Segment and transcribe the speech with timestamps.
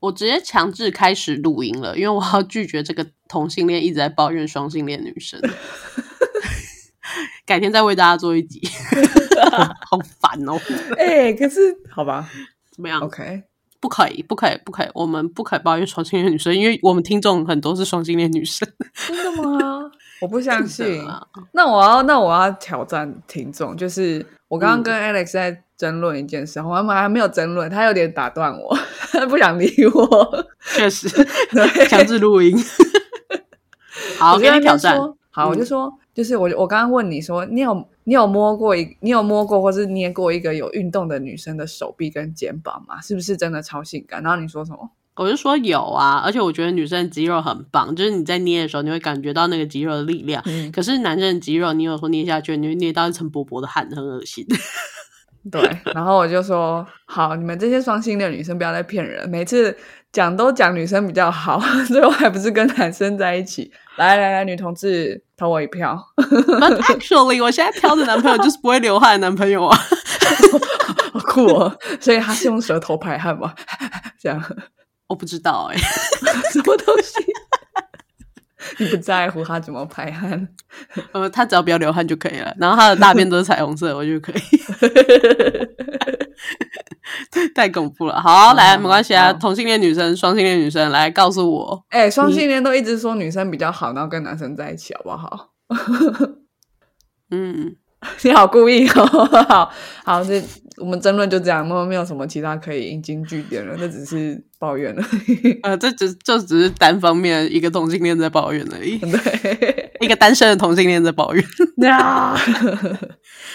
[0.00, 5.40] 我直接强制开始录音了，因为我要拒绝这个同性恋一直在抱怨双性恋女生。
[7.44, 8.60] 改天再为大家做一集，
[9.90, 10.60] 好烦哦！
[10.98, 12.28] 哎，可是好吧，
[12.70, 13.42] 怎么样？OK，
[13.80, 18.68] 不可以，不可以，不可以，我们不可以抱怨双性恋女生，因为我们听众很多是双性恋女生。
[19.06, 19.90] 真的吗？
[20.20, 21.04] 我不相信。
[21.52, 28.76] 那我要，那我要挑战听众，就是我刚刚跟 Alex 在争论一件事，我们还没有争论，他有点打断我，
[29.12, 30.46] 他不想理我。
[30.74, 31.08] 确实，
[31.88, 32.56] 强制录音。
[34.18, 34.98] 好，我跟你挑战。
[35.30, 35.92] 好，我就说。
[36.14, 43.00] 就是我，我刚刚问你说，你有你有摸过一，你有摸过或是捏过一个有运动的女生的手臂跟肩膀吗？
[43.00, 44.20] 是不是真的超性感？
[44.20, 44.90] 然后你说什么？
[45.18, 50.42] 我就说有啊，而且我觉得女生的肌肉很棒，就是你在捏的时候，你会感觉到那个肌肉的力量。
[50.72, 54.46] 可是男生的肌肉，你有时候捏下去，你会捏到一层薄薄的汗，很恶心。
[55.50, 55.62] 对，
[55.94, 59.74] 然后我就说好，你们这些双性恋女生不要再骗人，每次
[60.12, 63.70] 讲都讲女生比较好， 最后还不是跟男生在一起。
[63.96, 65.98] 来来来，女同志投我一票。
[66.16, 69.76] But actually，我现在挑的男朋友就是不会流汗的男朋友啊，
[71.12, 71.78] 好酷哦！
[71.98, 73.54] 所以他是用舌头排汗吗？
[74.20, 74.40] 这样
[75.08, 75.76] 我不知道哎，
[76.52, 77.14] 什么东西？
[78.78, 80.46] 你不在乎他怎么排汗？
[81.12, 82.54] 呃，他只要不要流汗就可以了。
[82.58, 84.40] 然后他的大便都是彩虹色，我就可以。
[87.54, 88.20] 太恐怖了！
[88.20, 89.32] 好，来，没关系啊。
[89.32, 91.84] 同性恋女生、双性恋女生，来告诉我。
[91.88, 95.50] 哎，双性恋都一直说女生比较好，然后跟男生在一起，好不好？
[97.30, 97.74] 嗯，
[98.22, 99.06] 你好，故意哦。
[99.48, 99.72] 好
[100.04, 100.42] 好，这
[100.80, 105.02] 我们争论就这样，没有没有什么其他可以引经据典了，那只是抱怨了。
[105.62, 108.98] 呃，这只就只是单方面一个同性恋在抱怨而已。
[108.98, 111.44] 对，一个单身的同性恋在抱怨。
[111.90, 112.36] 啊！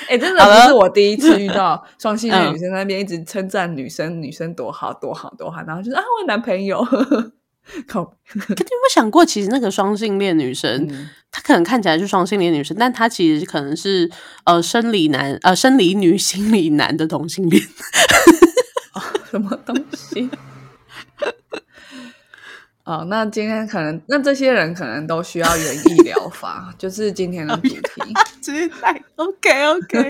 [0.10, 6.86] 哎，真的不是我第一次遇到双性恋女生那边一直称赞女生，女生多好多好多好，然后就是啊，我男朋友。
[7.88, 8.04] 靠！
[8.04, 10.88] 可你有没有想过，其实那个双性恋女生，
[11.32, 14.10] 她可能看起来是双性恋女生，但她其实可能是
[14.46, 17.62] 呃生理男呃生理女 心理男的同性恋。
[19.32, 20.30] 什么东西？
[22.84, 27.80] 哦，那今天可能，那这些人可能都需要园艺疗法，就是今天的主题。
[28.42, 28.70] 直接
[29.16, 30.08] OK OK，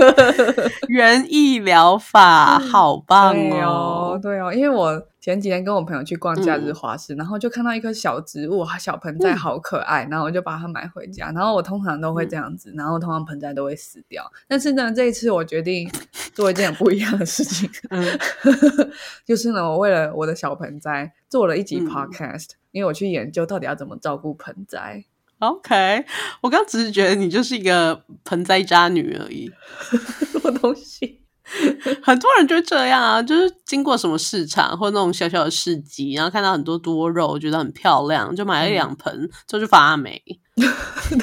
[0.87, 4.19] 园艺疗法好棒哦！
[4.21, 11.31] 对哦，因为我前几天跟我朋友去逛假日花市，然后就看到一棵小植物，小盆栽好可爱，然后我就把它买回家。
[11.33, 14.29] 然后我通常都会这样子，然后通常盆栽都会死掉。
[14.49, 15.89] 但是呢，这一次我决定
[16.33, 17.69] 做一件不一样的事情
[19.25, 22.49] 就是呢，我为了我的小盆栽做了一集 Podcast。
[22.71, 25.05] 因为我去研究到底要怎么照顾盆栽。
[25.39, 26.03] OK，
[26.41, 29.49] 我刚只是觉得你就是一个盆栽渣女而已。
[30.33, 31.22] 什么东西？
[32.01, 40.21] 很多人就这样啊，就是经过什么市场或那种小小的市集，然后看到很多多肉，觉得很漂亮，就买了两盆， 之后就发霉。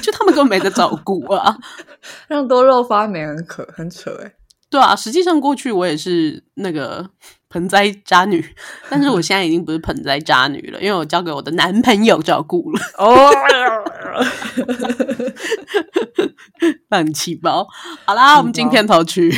[0.01, 1.57] 就他们根本没得照顾啊，
[2.27, 4.33] 让多肉发霉很可很扯哎。
[4.69, 7.09] 对啊，实际上过去我也是那个。
[7.53, 8.41] 盆栽渣女，
[8.89, 12.79] 但是我现在已经不是盆栽渣女了，因为我交给我的男朋友照顾了。
[12.97, 13.29] 哦，
[16.87, 17.67] 乱气包。
[18.05, 19.29] 好啦，我们进片头曲。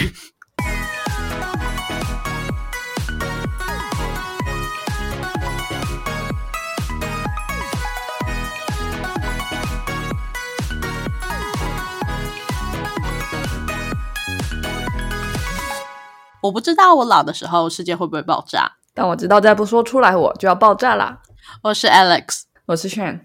[16.43, 21.21] 我不知道我老的时候世界会不会爆炸，但我知道再不说出来我就要爆炸啦。
[21.61, 23.21] 我是 Alex，我是 Shan，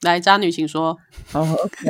[0.00, 0.96] 来渣女请说。
[1.32, 1.86] 哦，OK。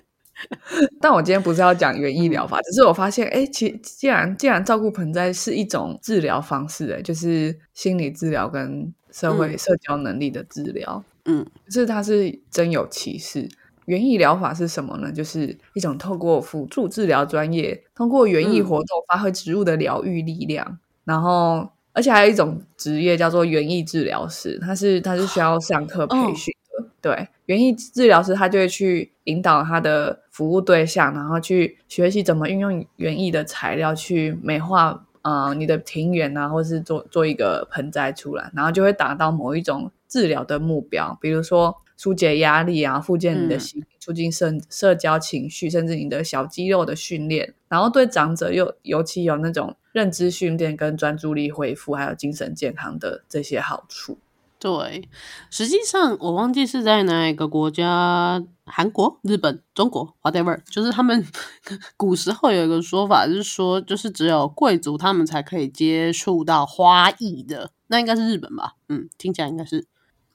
[1.02, 13.46] 但我今天不是要讲园艺疗法，只是我发现，哎，其既然既然照顾盆栽是一种治疗方式，哎，就是心理治疗跟社会社交能力的治疗，嗯，是它是真有其事。
[13.90, 15.10] 园艺疗法是什么呢？
[15.10, 20.78] 就是一种透过辅助治疗专业，通过园艺活动发挥植物的疗愈力量。
[21.02, 26.86] 然后，而且还有一种职业叫做园艺治疗师，他是他是需要上课培训的。
[27.00, 41.76] 对，园艺治疗师他就会去引导他的服务对象，然后去学习怎么运用园艺的材料去美化呃你的庭园啊，或是做做一个盆栽出来，然后就会达到某一种治疗的目标，比如说。
[42.00, 54.16] 疏解压力啊，复健你的心，促进社社交情绪，甚至你的小肌肉的训练，然后对长者又尤其有那种认知训练跟专注力恢复，还有精神健康的这些好处。
[54.58, 55.10] 对，
[55.50, 61.22] 实际上我忘记是在哪一个国家，韩国、日本、中国，whatever，就是他们
[61.98, 67.72] 古时候有一个说法，就是说就是只有贵族他们才可以接触到花艺的。
[67.88, 68.76] 那应该是日本吧？
[68.88, 69.86] 嗯，听起来应该是。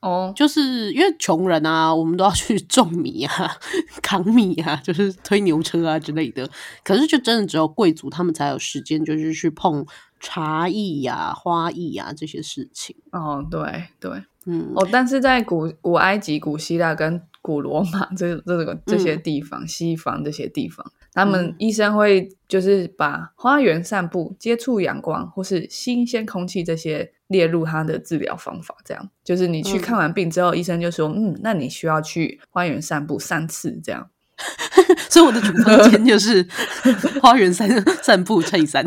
[0.02, 3.58] 哦，就是因为穷人啊，我们都要去 种米啊、
[4.02, 6.48] 扛米啊，就是推牛车啊之类的。
[6.84, 9.86] 可是就真的只有贵族他们才有时间，就是去碰
[10.20, 12.96] 茶艺呀、花艺呀这些事情。
[13.12, 28.76] 哦，对对，嗯，哦，但是在古古埃及、古希腊跟古罗马这这个这些地方，西方这些地方，他们医生会就是把花园散步、接触阳光或是新鲜空气这些列入他的治疗方法。
[28.84, 34.10] 这样就是你去看完病之后，医生就说：“嗯，那你需要去花园散步三次。”这样，
[35.10, 36.46] 所以我的处方间就是
[37.24, 37.70] 花园散
[38.04, 38.86] 散步乘以三，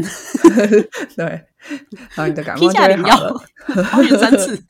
[1.16, 4.62] 对，然后你的感披冒就好了。，花园三次，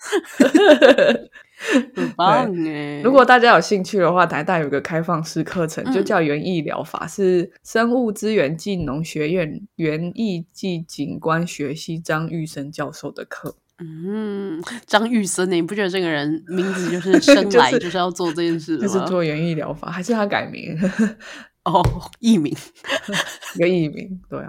[1.95, 3.01] 很棒哎！
[3.03, 13.57] 如果大家有兴趣的话，台大有个开放式课程，就嗯叫园艺疗法，是生物资源技农学院园艺暨景观学系张玉生教授的课。
[13.81, 15.55] 嗯，张玉森呢？
[15.55, 18.77] 你不觉得这个人名字就 是生来就是就是要做这件事？
[18.79, 20.77] 就是做园艺疗法，还是他改名
[21.65, 21.83] 哦，
[22.19, 22.53] 艺名。
[23.55, 24.21] 一个艺名？
[24.29, 24.49] 对啊，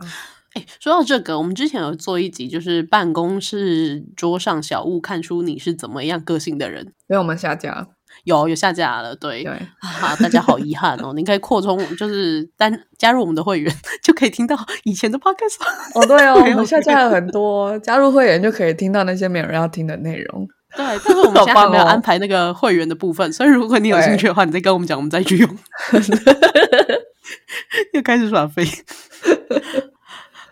[0.59, 6.94] 哎，说到这个，我们之前有做一集，就是办公室桌上小物看出你是怎么样个性的人。
[7.07, 7.88] 所以我们下架。
[8.25, 11.13] 有有下架了，对对，啊，大家好遗憾哦。
[11.15, 13.73] 你可以扩充，就是单加入我们的会员，
[14.03, 15.56] 就可以听到以前的 podcast。
[15.95, 20.45] 哦对哦，我们下架了很多，加入会员就可以听到那些没有人要听的内容。
[20.75, 25.50] 对，但是我 们现在还没有安排那个会员的部分，所以如果你有兴趣的话，你再跟我们讲，我们再去用。
[27.94, 28.67] 又开始耍飞。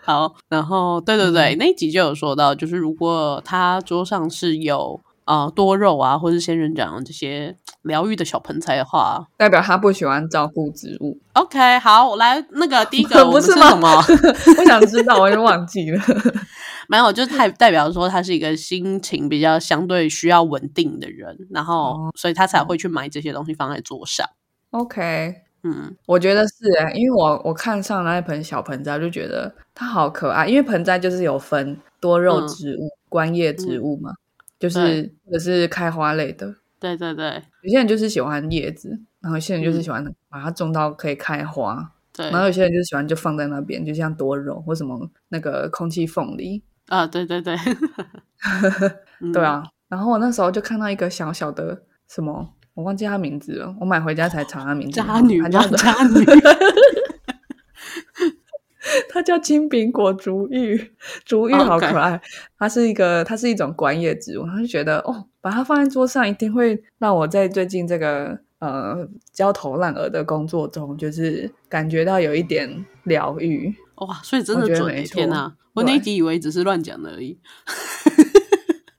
[0.08, 14.02] 好，然后对对对，那一集就有说到，就是如果他桌上是有呃多肉啊，或是仙人掌这些疗愈的小盆栽的话代表他不喜欢照顾植物，，OK，好，我来那个第一个 我是吗什么？
[14.58, 16.02] 我想知道，我已经忘记了。
[16.88, 24.26] 没有，就是代代表说他是一个心情比较相对需要稳定的人，然后、哦所以他才会去买这些东西放在桌上。
[24.70, 25.34] OK，
[25.64, 30.46] 嗯，我觉得是哎、因为我我看上那一盆小盆栽，我就觉得它好可爱。
[30.46, 32.48] 因为盆栽就是有分多肉嗯。
[32.48, 34.12] 植物、观叶植物嘛，
[34.58, 35.14] 就是对。
[35.26, 36.54] 或者是开花类的。
[36.80, 37.42] 对对对。
[37.62, 38.90] 有些人就是喜欢叶子，
[39.20, 39.82] 然后有些人就是嗯。
[39.82, 42.30] 喜欢把它种到可以开花，对。
[42.30, 47.56] 然后有些人就喜欢就放在那边，就像多肉或什么那个空气凤梨，啊，对对对，
[49.20, 49.32] 嗯。
[49.32, 49.64] 对，啊。
[49.88, 55.00] 然后我那时候就看到一个小小的什么，我忘记他名字了，我买回家才查他名字。
[55.00, 55.48] 渣女吗？
[55.50, 56.24] 它 叫渣女，
[59.10, 60.92] 他叫金苹果竹芋，
[61.24, 62.20] 竹芋哦好可爱。
[62.56, 73.74] 它是一个，它是一种观叶植物，他就觉得哦，把它放在桌上，一定会让我在最近这个呃焦头烂额的工作中，就是感觉到有一点疗愈。
[73.96, 77.36] 哇，所以真的准天哪，我那一集以为只是乱讲的而已。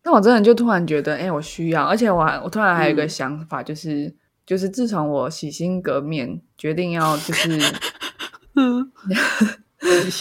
[0.10, 3.10] 但我真的就突然觉得，哎、我需要，而且我还我突然还有一个嗯。
[3.10, 4.12] 想法，就是、
[4.44, 7.60] 就是自从我洗心革面，决定要就是
[8.58, 8.92] 嗯，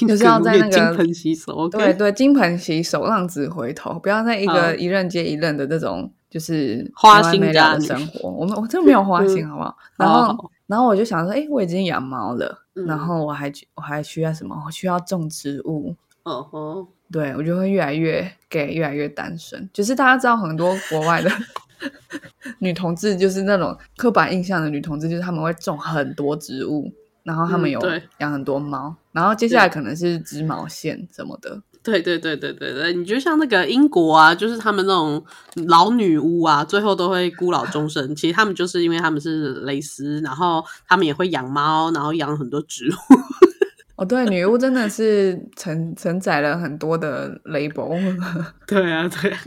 [0.06, 8.28] 就是要在那个金盆洗手对对，金盆洗手，浪子回头，不要在一好个一任接一任的这种就是花心的生活。
[8.28, 9.48] 我们我 真的没有花心，嗯。
[9.48, 9.76] 好不好？
[9.96, 12.84] 然后然后我就想说，哎，我已经养猫了，嗯。
[12.84, 14.54] 然后我还我还需要什么？
[14.66, 15.96] 我需要种植物。
[16.24, 19.68] 嗯哼，对我就会越来越 gay，越来越单身。
[19.72, 21.30] 就是大家知道很多国外的
[22.60, 27.80] 女同志，就是那种刻板印象的女同志，就是他们会种很多植物，然后他们有
[28.18, 31.62] 养很多猫，然后接下来可能是织毛线什么的。
[31.80, 35.24] 对对对对对对，你就像那个英国啊，就是他们那种
[35.68, 38.14] 老女巫啊，最后都会孤老终生。
[38.14, 42.94] 其实他们就是因为他们是蕾丝，然后他们也会养猫，然后养很多植物。
[43.98, 47.98] 哦，对，女巫真的是承承载了很多的 label。
[48.64, 49.38] 对啊，对啊，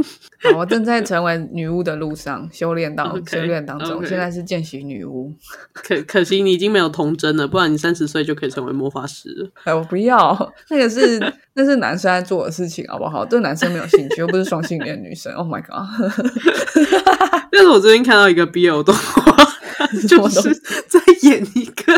[0.43, 5.34] 好我正在成为女巫的路上，修炼到修炼当中现在是见习女巫。
[5.72, 9.50] 可可惜你已经没有童真了，不然你三十岁就可以成为魔法师了。
[9.63, 11.17] 哎，我不要，那个是
[11.53, 13.24] 那是男生在做的事情，好不好？
[13.24, 15.31] 对男生没有兴趣，又不是双性恋女生。
[15.34, 15.88] Oh my god！
[17.53, 19.46] 但是我最近看到一个 BL 动画，
[20.08, 20.53] 就是
[20.88, 21.90] 在演一个，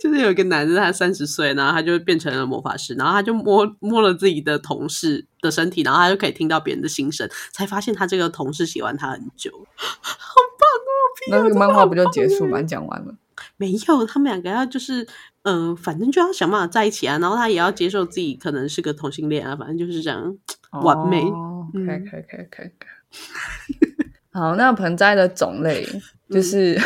[0.00, 9.50] 就是有一个男的，他三十岁，然后他就变成了魔法师，然后他就摸摸了自己的同事的身体，然后他就可以听到别人的心声，才发现他这个同事喜欢他很久。
[9.76, 10.92] 好棒哦
[11.30, 12.60] 那这个漫画不就结束吗？
[12.60, 13.14] 你讲完了。
[13.58, 15.06] 没有，他们两个要就是，
[15.42, 20.36] 嗯、反正就要想办法在一起啊，然后他也要接受自己可能是个同性恋啊，反正就是这样。
[20.82, 22.46] 完美哦可以嗯可以可以可以。
[22.50, 22.70] 可以
[24.32, 25.86] 好，那盆栽的种类
[26.28, 26.80] 就是、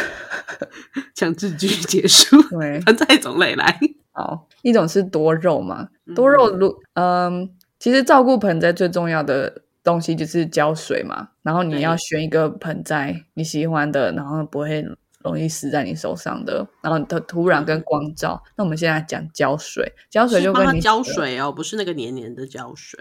[1.14, 3.78] 强制剧结束，对，盆栽种类来。
[4.12, 14.84] 好，一种是多肉嘛，多肉如嗯，其实照顾盆栽最重要的东西就是浇水嘛，然后你要选一个盆栽你喜欢的，然后不会
[15.22, 18.42] 容易死在你手上的，然后的土壤跟光照。
[18.56, 22.98] 那我们现在讲浇水，浇水就跟你浇水哦，不是那个黏黏的浇水。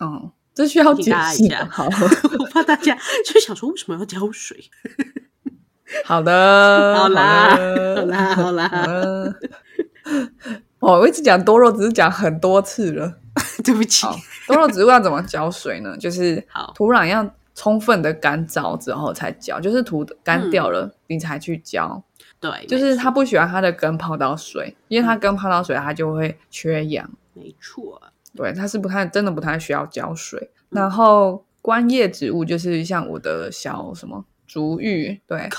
[0.00, 1.66] 嗯，这需要解释一下。
[1.70, 1.86] 好，
[2.38, 4.70] 我怕大家 就想说为什么要浇水。
[6.04, 7.56] 好的，好啦，
[7.96, 8.70] 好啦，好啦。
[10.80, 13.14] 哦，我一直讲多肉，只是讲很多次了，
[13.64, 14.06] 对不起。
[14.46, 15.96] 多肉植物要怎么浇水呢？
[15.96, 22.02] 就是土壤要充分的干燥之后才浇，就是土干掉了你才去浇。
[22.40, 27.08] 对，就是它不喜欢它的根泡到水，因为它根泡到水，它就会缺氧。
[27.32, 28.00] 没错，
[28.36, 30.50] 对，它是不太真的不太需要浇水。
[30.68, 35.48] 然后观叶植物就是像我的小什么竹芋，对。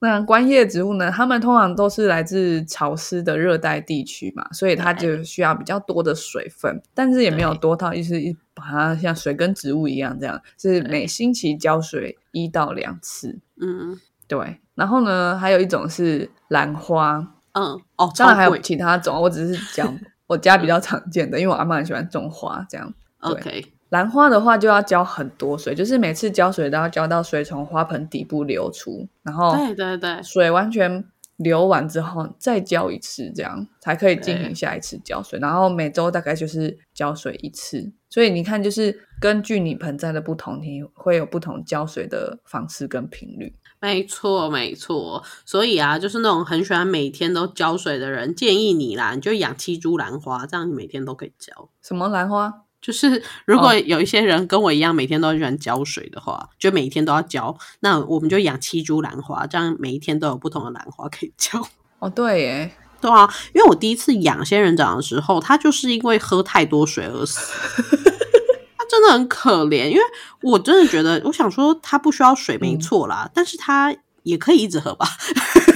[0.00, 1.10] 那观叶植物呢？
[1.10, 13.38] 它们通常都是来自潮湿的热带地区嘛，所以它就需要比较多的水分，但是也没有多到就是一把它像水跟植物一样这样，是每星期浇水一到两次。
[13.60, 14.58] 嗯，对。
[14.74, 17.34] 然后呢，还有一种是兰花。
[17.52, 22.92] 嗯，哦，当然还有其他种，我只是讲我家比较常见的，因为我阿妈很喜欢种花，这样。
[23.20, 23.71] OK。
[23.92, 31.04] 兰花的话就要浇很多水，就是每次浇水都要浇到水从花盆底部流出，然后对对对，水完全
[31.36, 35.38] 流完之后再浇一次，这样才可以进行下一次浇水。
[35.40, 43.54] 然后每周大概就是浇水一次，所以你看，就是根据你盆栽的不同，你会有不同浇水的方式跟频率。
[43.78, 51.68] 没错没错，所以啊，就是那种很喜欢每天都浇水的人，建议你啦，你就养七株兰花，这样你每天都可以浇。
[51.82, 52.62] 什么兰花？
[52.82, 61.64] 就是如果有一些人跟我一样每天都喜欢浇水的话，就每一天都要浇，那我们就养七株兰花，这样每一天都有不同的兰花可以浇。
[62.00, 67.52] 哦，对耶，对啊，因为我第一次养仙人掌的时候，它就是因为喝太多水而死，
[68.76, 69.88] 它真的很可怜。
[69.88, 70.02] 因为
[70.42, 75.06] 我真的觉得，我想说它不需要水没错啦，但是它也可以一直喝吧。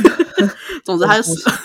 [0.84, 1.56] 总之它就死了。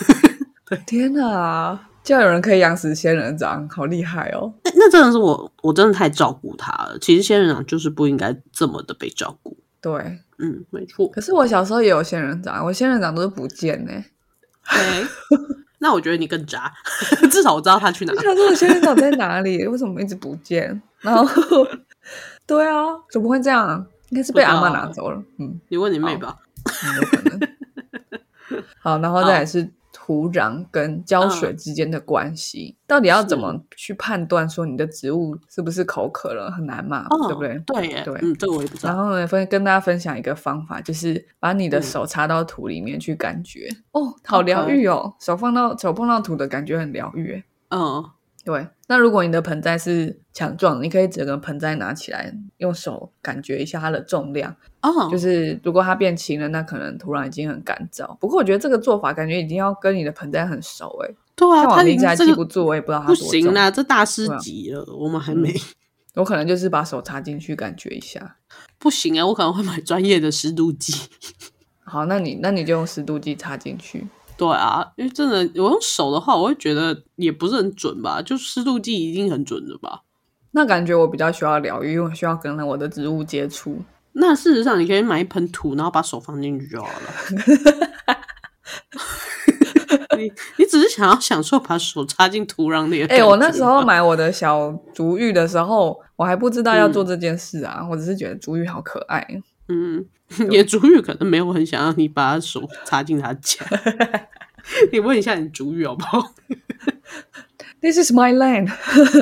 [0.85, 1.79] 天哪！
[2.03, 4.51] 就有人可以养死仙人掌，好厉害哦！
[4.63, 6.97] 那那真的是我，我真的太照顾它了。
[6.99, 9.55] 其实仙人掌就是不应该这么的被照顾。
[9.79, 9.93] 对，
[10.39, 11.07] 嗯，没错。
[11.09, 13.91] 可是我小时候也有仙人掌，我仙人掌都是不见呢。
[14.69, 15.07] 对，
[15.79, 16.71] 那我觉得你更渣。
[17.31, 18.13] 至少我知道它去哪。
[18.15, 19.65] 他说我仙人掌在哪里？
[19.67, 20.81] 为什么一直不见？
[21.01, 21.67] 然后，
[22.47, 23.85] 对啊，怎么会这样？
[24.09, 25.23] 应该是被阿妈拿走了。
[25.39, 26.35] 嗯，你问你妹吧。
[26.97, 27.39] 有可能。
[28.79, 29.71] 好，然后再来是。
[30.11, 34.49] 土壤跟浇水之间的关系，到底要怎么去判断？
[34.49, 36.51] 说你的植物是不是口渴了？
[36.51, 37.57] 很难嘛，对不对？
[37.65, 38.93] 对，对，嗯，这个我也不知道。
[38.93, 45.13] 然后呢，分跟大家分享一个方法，就是把你的手插到土里面去感觉，哦，好疗愈哦！
[45.21, 48.03] 手放到手碰到土的感觉很疗愈，嗯。
[48.43, 54.53] 对，那如果你的盆栽是强壮，你可以整个盆栽拿起来，用手感觉一下它的重量。
[54.81, 58.17] 哦，就是如果它变轻了，那可能土壤已经很干燥。
[58.17, 61.15] 不过我觉得这个做法感觉已经要跟你的盆栽很熟哎。
[61.37, 65.55] 对啊，它名字还记不住，我也不知道它不行啦，这大师级了，我们还没。
[66.15, 68.35] 我可能就是把手插进去感觉一下。
[68.77, 70.93] 不行啊，我可能会买专业的湿度计。
[71.85, 74.05] 好，那你那你就用湿度计插进去。
[74.41, 78.19] 对啊，因为真的，我用手的话，我会觉得也不是很准吧。
[78.19, 80.01] 就湿度计一定很准的吧？
[80.53, 83.77] 那感觉我比较需要疗愈，因为需要跟我的植物接触。
[84.13, 88.17] 那事实上，你可以买一盆土，然后把手放进去就好了。
[90.17, 93.05] 你你只是想要享受把手插进土壤里？
[93.05, 97.87] 哎，我那时候买我的小竹芋的时候，我还不知道要做这件事啊。
[97.87, 99.23] 我只是觉得竹芋好可爱。
[99.71, 100.05] 嗯，
[100.49, 103.65] 你的竹芋可能没有很想让你把手插进他家。
[104.91, 106.33] 你问一下你主语好不好
[107.79, 108.69] ？This is my land.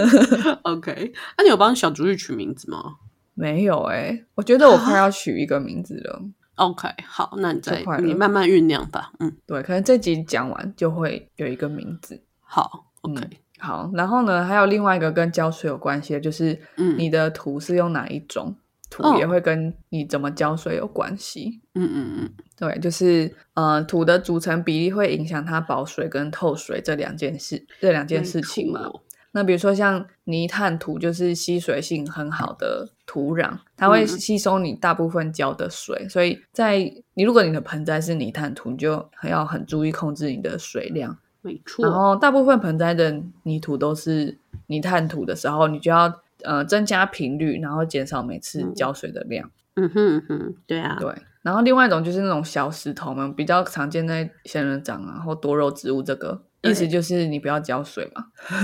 [0.63, 2.95] OK，那你有帮小主语取名字吗？
[3.35, 6.21] 没有哎，我觉得我快要取一个名字了。
[6.55, 9.13] OK，好，那你再你慢慢酝酿吧。
[9.19, 12.21] 嗯，对，可能这集讲完就会有一个名字。
[12.41, 13.21] 好，OK，
[13.59, 13.89] 好。
[13.93, 16.59] 然后呢，还有另外一个跟浇水有关系的，就是
[16.97, 18.53] 你的土是用哪一种？
[18.89, 21.61] 土也会跟你怎么浇水有关系。
[21.75, 28.89] 嗯嗯嗯，对，就是呃，土的组成比例会影响它保水跟透水这两件事，这两件事情嘛。
[29.31, 36.09] 那比如说像泥炭土，就是吸水性很好的土壤，它会吸收你大部分浇的水。
[36.09, 36.79] 所以在
[37.13, 41.15] 你如果你的盆栽是泥炭土，你就要很注意控制你的水量。
[41.41, 41.85] 没错。
[41.85, 46.11] 然后大部分盆栽的泥土都是泥炭土的时候，你就要。
[46.43, 49.49] 呃，增加频率，然后减少每次浇水的量。
[49.75, 51.13] 嗯哼哼，对啊，对。
[51.41, 58.25] 然后另外一种就是那种小石头嘛比较常见在仙人掌啊或多肉植物这个意思就是你不要浇水嘛。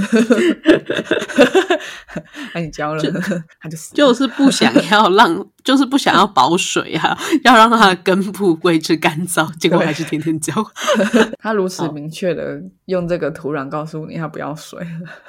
[2.53, 3.01] 那你浇了，
[3.61, 3.95] 它就死了。
[3.95, 10.53] 就是不想要让，就是不想要保水啊， 要让它的根部维持干燥，结果还是天天浇。
[11.41, 14.79] 他如此明确的用这个土壤告诉你，它不要水。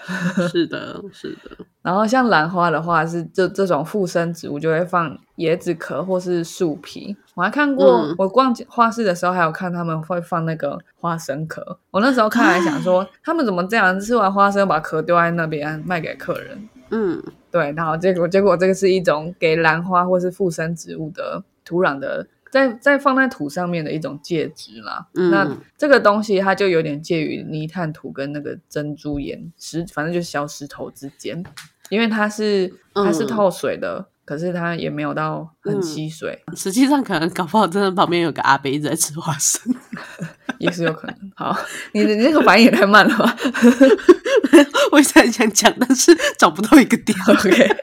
[0.52, 1.64] 是的，是的。
[1.82, 7.16] 然后像兰花的话，是这这种附生植物就会放椰子壳或是树皮。
[7.34, 11.78] 我还看过，嗯我逛花市的时候还有看他们会放那个花生壳。
[11.90, 16.68] 我那时候看来想说， 他们怎么这样吃完花生把壳丢在那边卖给客人？
[16.90, 25.06] 嗯，对，然后结果结果这个是一种给兰花或是附生植物的土壤的，在在放在土上面的一种介质啦。
[25.14, 31.44] 嗯那这个东西它就有点介于泥炭土跟那个珍珠岩石，反正就是小石头之间，
[31.90, 39.74] 因为它是它是嗯透水的，可是它也没有到很吸水，实际上可能搞不好真的旁边有个阿伯一直在吃花生。
[40.58, 41.16] 也是有可能。
[41.36, 41.56] 好，
[41.92, 43.36] 你的你这个反应也太慢了吧
[44.90, 47.16] 我一直很想讲，但是找不到一个点。？
[47.28, 47.76] OK，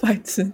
[0.00, 0.50] 白痴。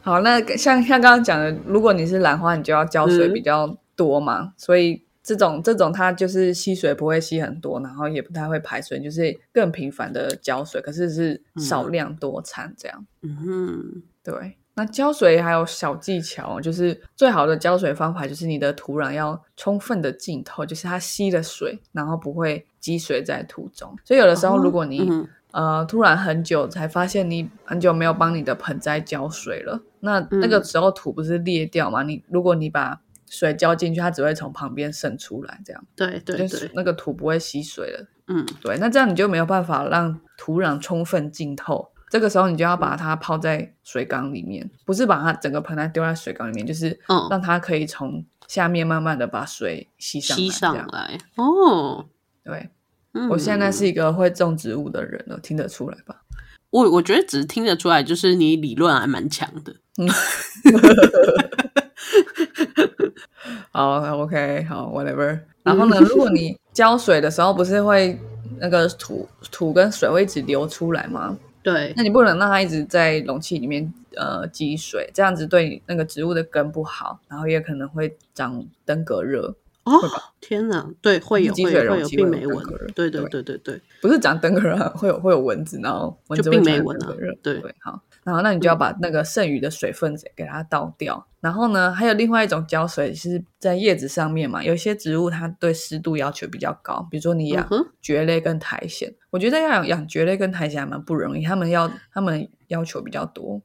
[0.00, 13.06] 好，那像像刚刚讲的，如果你是兰花，你就要浇水嗯比较多嘛，所以这种这种它就是吸水不会吸很多，然后也不太会排水，就是更频繁的浇水，可是是少量多餐这样。
[13.22, 23.96] 嗯对，那浇水还有小技巧，就是最好的浇水方法就是你的土壤要充分的浸透，就是它吸了水，然后不会积水在土中。
[24.04, 32.02] 所以有的时候，如果你、嗯呃突然很久才发现你很久没有帮你的盆栽浇水了，那那个时候土不是裂掉吗？
[32.02, 32.98] 你如果你把
[33.32, 38.06] 水浇进去，它只会从旁边渗出来，这样对对就是对，那个土不会吸水了。
[38.26, 41.90] 嗯对，那这样你就没有办法让土壤充分浸透。
[42.10, 50.42] 这个时候，你就要把它泡在水缸里面，不是把它整个盆栽丢在水缸里面，就是嗯让它可以从下面慢慢的把水吸上来。
[50.42, 52.04] 吸上来哦。
[52.44, 52.68] 对，
[53.14, 56.22] 嗯我现在是一个会种植物的人了，听得出来吧？
[56.68, 59.74] 我我觉得只是听得出来，就是你理论还蛮强的。
[63.72, 65.38] 好，OK，好，whatever。
[65.62, 68.18] 然后呢，如果你浇水的时候，不是会
[68.58, 71.36] 那个土土跟水会一直流出来吗？
[71.62, 79.92] 对，那你不能让它一直在容器里面呃积水，这样子对你那个植物的根不好，然后也可能会长登革热，哦，
[80.40, 91.26] 天哪，对，会有积水会有会有容器会病媒蚊对对对对对对，不是长登革热， 会有会有蚊子，然后蚊子就会传病媒蚊啊登革热，对对，好，然后那你就要把那个剩余的水分给它倒掉。
[91.40, 97.68] 然后呢，还有另外一种浇水是在叶子上面嘛，有一些植物它对湿度要求比较高，比如说你养
[98.00, 103.60] 蕨类跟苔藓，我觉得要养养蕨类跟苔藓还蛮不容易，他们要他们要求比较多，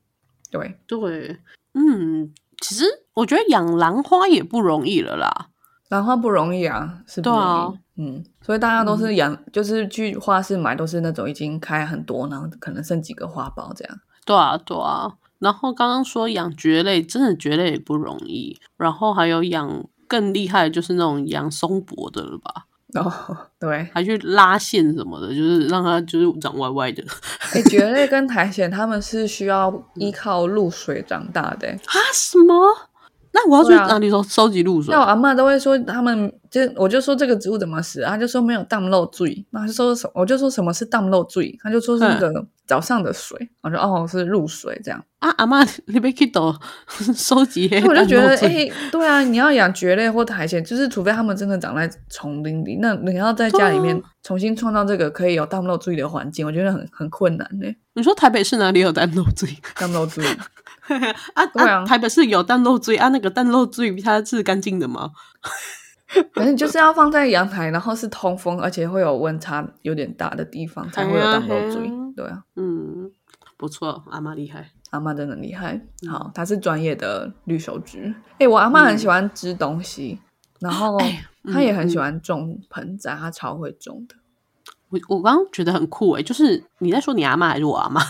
[0.50, 0.80] 对。
[0.88, 1.38] 对，
[1.74, 5.50] 嗯，其实我觉得养兰花也不容易了啦。
[5.90, 7.42] 兰花不容易啊，是不容易。
[7.42, 14.00] 啊嗯，所以大家都是养，就是去花市买，都是那种已经开很多，然后可能剩几个花苞这样。
[14.28, 15.14] 对啊，对啊。
[15.40, 18.60] 然后刚刚说养蕨类，真的蕨类也不容易。
[18.76, 22.66] 然后还有养更厉害的，就是那种养松柏的了吧？
[22.96, 27.04] 哦，对，还去拉线什么的，就是让它就是长歪歪的。
[27.54, 31.74] 哎，蕨类跟苔藓它们是需要 依靠露水长大的欸。
[31.74, 31.94] 啊？
[32.14, 32.87] 什么？
[33.38, 34.92] 那我要去哪里收收集露水？
[34.92, 35.00] 那？
[35.00, 46.52] 我阿妈都会说，他们就我就说这个植物怎么死，他就说没有淡漏水，那他就说什，我就说什么是淡漏水，他就说是那个早上的水，我说哦是露水这样，啊，阿妈，你别去抖
[47.14, 57.68] 收集我就觉得淡哎、对啊，你要养蕨类或苔藓，就是除非他们真的长在丛林里，那你要在家里面重新创造这个可以有淡漏水的环境，我觉得很很困难呢。
[57.94, 59.50] 你说台北市哪里有淡漏水？
[59.80, 60.24] 淡漏水，
[61.36, 65.12] 啊对啊台北市有淡漏水啊，那个淡漏水它是干净的吗？
[66.34, 71.92] 反正就是要放在阳台，然后是通风，而且会有温差有点大的地方才会有淡漏水哎呀。
[72.16, 73.12] 对啊，嗯，
[73.58, 74.72] 不错，阿妈厉害。
[74.92, 75.74] 阿妈真的厉害。
[76.04, 78.16] 嗯好，她是专业的绿手指。
[78.40, 80.18] 哎、我阿妈很喜欢织东西，
[80.62, 84.16] 然后哎她也很嗯喜欢种盆栽，她超会种的。
[84.90, 88.02] 我我刚刚觉得很酷哎，就是你在说你阿妈还是我阿妈？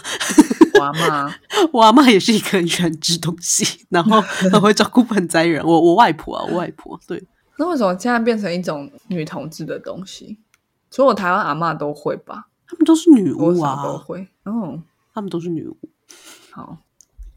[0.78, 1.36] 我阿妈，
[1.74, 5.64] 我阿妈也是一个很喜欢织东西， 然后 很会照顾盆栽人。
[5.64, 7.22] 我我外婆啊，我外婆对，
[7.58, 10.38] 那为什么现在变成一种女同志的东西？
[10.90, 14.28] 所有台湾阿妈都会吧，他们都是女巫啊，少都会。
[14.44, 14.82] 哦，
[15.14, 15.78] 他们都是女巫。
[16.52, 16.78] 好，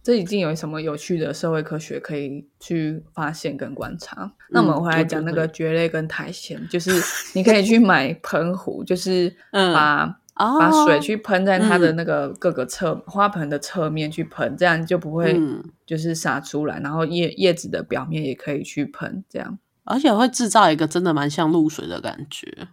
[0.03, 4.33] 这已经有什么有趣的社会科学可以去发现跟观察。
[4.51, 6.91] 那我们回来讲那个蕨类跟苔藓，就是
[7.35, 19.59] 你可以去买盆壶，就是嗯把、啊把水去喷在它的那个各个侧、花盆的侧面去喷，这样就不会嗯就是洒出来，然后叶叶子的表面也可以去喷，这样。
[19.85, 22.69] 而且会制造一个真的蛮像露水的感觉。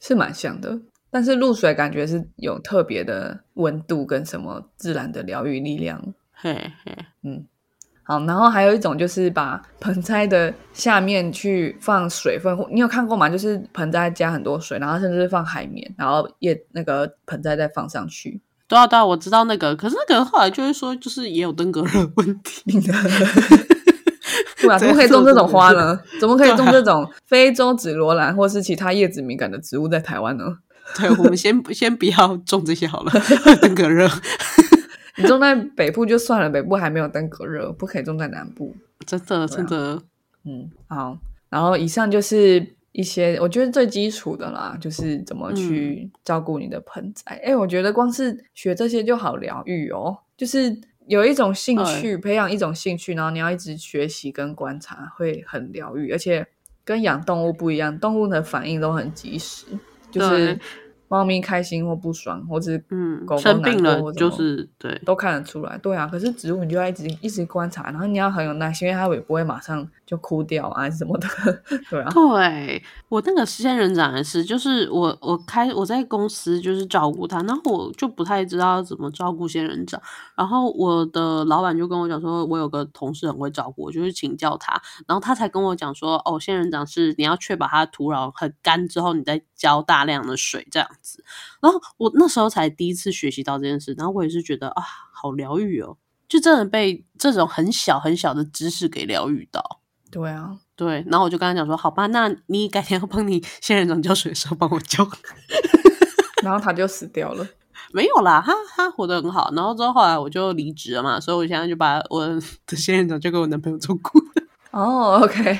[0.00, 0.80] 是蛮像的。
[1.10, 6.14] 但是露水感觉是有特别的温度跟什么自然的疗愈力量。
[6.32, 7.46] 嘿嘿，嗯，
[8.08, 13.28] 好，然后还有一种就是把盆栽的下面去放水分，你有看过吗？
[13.28, 18.40] 就是盆栽加很多水，然后甚至是放海绵，然后叶那个盆栽再放上去。
[18.66, 22.80] 对啊对啊，我知道那个，可是那个后来就会说，就是也有登革热问题。
[24.62, 26.00] 对啊，怎么可以种这种花呢？
[26.18, 30.44] 怎么可以种这种非洲紫罗兰或是其他叶子敏感的植物在台湾呢？
[30.96, 33.12] 对，我们先先不要种这些好了，
[33.60, 34.08] 登革热。
[35.18, 38.74] 你种在北部就算了，北部还没有登革热，不可以种在南部。
[39.04, 40.02] 真的，真的，
[40.44, 41.18] 嗯，好。
[41.50, 47.40] 然后以上就是一些我觉得最基础的啦，就是怎么去照顾你的盆栽。
[47.44, 50.76] 哎，我觉得光是学这些就好疗愈哦，就是
[51.06, 56.12] 有一种兴趣，培养一种兴趣，然后你要一直学习跟观察，会很疗愈。
[56.12, 56.46] 而且
[56.84, 59.66] 跟养动物不一样，动物的反应都很及时。
[60.10, 60.58] 就是
[61.08, 65.76] 猫咪开心或不爽，或者嗯，狗生病了，就是对，都看得出来。
[65.78, 71.28] 对啊，可是植物你就要一直一直观察，然后你要很有耐心，因为它也不会马上就枯掉啊什么的。
[71.90, 80.00] 对啊，对我那个仙人掌也是，就是我我开我在公司就是照顾它，然后我就不太知道怎么照顾仙人掌，
[80.34, 91.22] 然后我的老板就跟我讲说，我有个同事很会照顾，我就是请教他，然后他才跟我讲说，哦，仙人掌是你要确保它土壤很干之后，你再浇大量的水这样子。
[91.60, 99.77] 然后我那时候才第一次学习到这件事，然后我也是觉得啊，好疗愈哦，就真的被这种很小很小的知识给疗愈到。
[100.10, 101.04] 对啊，对。
[101.08, 105.06] 然后我就跟他讲说，好吧，那你改天要帮你仙人掌浇水的时候帮我浇。
[106.42, 107.46] 然后他就死掉了。
[107.92, 109.50] 没有啦，他他活得很好。
[109.54, 112.26] 然后之后后来我就离职了嘛，所以我现在就把我
[112.66, 114.18] 的仙人掌就给我男朋友照顾。
[114.72, 115.58] 哦，OK，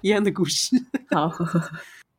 [0.00, 0.76] 一样的故事。
[1.10, 1.30] 好。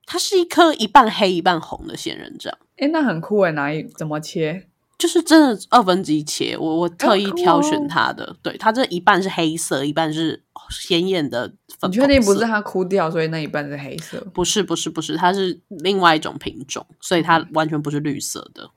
[0.07, 3.51] 它是一颗一半黑一半红的仙人掌，哎，那很酷哎！
[3.53, 4.67] 哪一怎么切？
[4.97, 8.35] 就是真的二分之一切，我我特意挑选它的。
[8.41, 11.91] 对，它这一半是黑色，一半是鲜艳的粉。
[11.91, 14.25] 你确定不是它枯掉，所以那一半是黑色？
[14.33, 18.69] 不是，不是，不是，它是另外一种品种，所以它完全不是绿色的，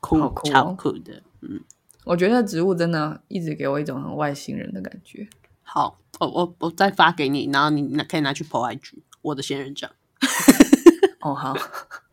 [0.00, 1.22] 酷超酷的。
[1.40, 1.60] 嗯，
[2.04, 5.28] 我觉得植物真的一直给我一种很外星人的感觉。
[5.62, 9.90] 好，我我我再发给你，然后你拿可以拿去 po IG 我的仙人掌。
[11.20, 11.56] 哦好，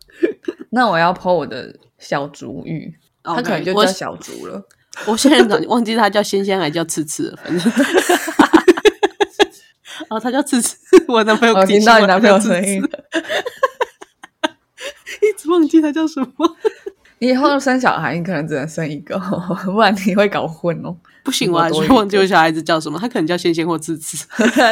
[0.72, 2.94] 那我要剖我的小竹芋，
[3.26, 4.62] 它可能就叫小竹了。
[5.08, 7.72] 我仙人掌忘记他叫仙仙还叫刺刺了，反正。
[10.10, 12.82] 哦，他叫刺刺，我男朋友听到你男朋友声音，
[15.22, 16.56] 一直忘记他叫什么。
[17.20, 19.18] 你以后生小孩，你可能只能生一个，
[19.66, 20.96] 不然你会搞混哦。
[21.24, 24.28] 不行，我还是忘记我小孩子叫什么，他可能叫仙仙或刺刺，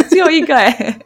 [0.09, 0.99] 只有一个哎。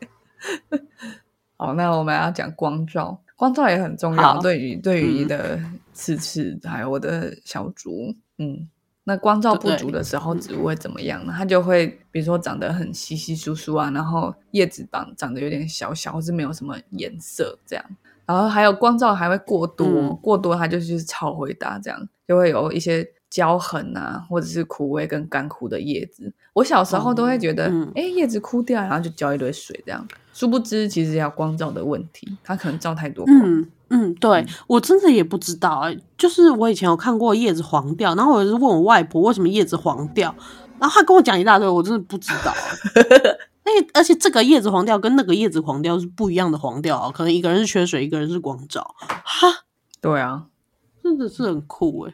[1.55, 4.37] 好，那我们要讲光照，光照也很重要。
[4.41, 5.57] 对于对于你的
[5.93, 8.67] 刺刺，还有我的小竹，嗯，
[9.05, 11.33] 那光照不足的时候，植物会怎么样呢？
[11.37, 17.85] 它就会，比如说长得很稀稀疏疏啊，然后叶子长长得有点小小，或是没有什么颜色这样。
[18.25, 23.07] 然后还有光照还会过多，过多它就是超回答这样，就会有一些。
[23.29, 30.07] 焦痕啊，或者是枯萎跟干枯的叶子，我小时候都会觉得，哎，叶子枯掉，然后就浇一堆水这样。
[30.33, 33.37] 殊不知，其实要光照的问题，它可能照太多光。
[33.43, 40.35] 嗯嗯，对我真的也不知道哎，就是我以前有看过叶子黄掉，然后我就问我外婆为什么叶子黄掉，
[40.77, 42.53] 然后她跟我讲一大堆，我真的不知道。
[43.65, 48.95] 那而且这个叶子黄掉跟那个叶子黄掉是不一样的黄掉啊，可能一个人是缺水，一个人是光照。
[48.99, 49.47] 哈，
[49.99, 50.45] 对啊，
[51.03, 52.13] 真的是很酷哎。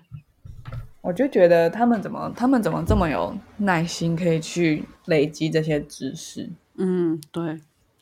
[1.03, 6.49] 我就觉得他们怎么，他们怎么这么有耐心，可以去累积这些知识？
[6.77, 7.59] 嗯，对。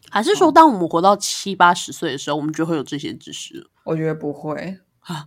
[0.09, 3.67] 还是说，当我们活到七八十岁的时候，我们就会有这些知识？
[3.85, 5.25] 我觉得不会啊，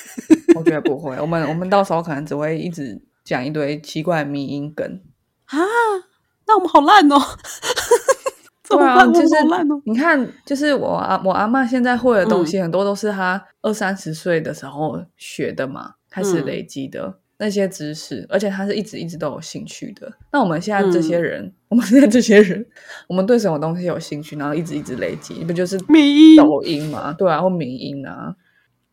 [0.56, 1.14] 我觉得不会。
[1.20, 5.02] 我们我们到时候可能只会一直讲一堆奇怪的迷音梗
[5.46, 5.58] 啊。
[6.46, 7.16] 那我们好烂哦！
[8.68, 9.34] 对啊，就是
[9.84, 15.94] 你看，就是我阿我阿妈现在会的东西，很多都是她二三十岁的时候学的嘛。
[16.10, 20.12] 开始累积的那些知识，而且他是一直一直都有兴趣的。
[20.32, 22.66] 那我们现在这些人，我们现在这些人，
[23.08, 25.78] 我们对什么东西有兴趣，然后一直一直累积，不就是
[26.36, 27.14] 抖音吗？
[27.14, 28.34] 对啊，或民音啊。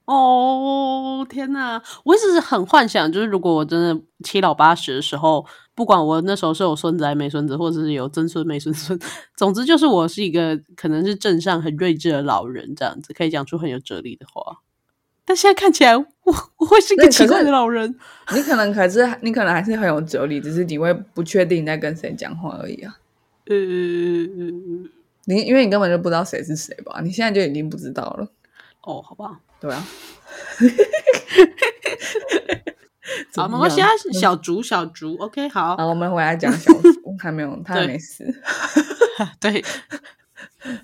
[0.06, 1.84] 哦天哪！
[2.06, 8.98] 我一直是很幻想，就是如果我真的七老八十的时候，不管我那时候是有孙子还没孙子，或者是有曾孙没孙孙，
[9.36, 14.60] 总之就是我是一个可能是镇上很睿智的老人，这样子可以讲出很有哲理的话。
[15.30, 16.06] 但现在看起来，我
[16.56, 17.94] 我会是一个奇怪的老人。
[18.34, 22.98] 你可能还是你可能还是很有哲理，只是你会不确定在跟谁讲话而已啊。
[23.48, 23.56] 呃，
[25.26, 27.02] 你因为你根本就不知道谁是谁吧？
[27.04, 28.26] 你现在就已经不知道了。
[28.84, 29.86] 哦，好吧，对啊，
[33.34, 38.24] 怎 好，么没关系啊，小竹小竹，OK，好，好，我们回来讲小竹， 还没有，他没死。
[39.42, 39.62] 对，